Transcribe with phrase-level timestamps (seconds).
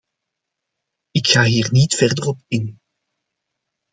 [1.19, 2.79] Ik ga hier niet verder op in.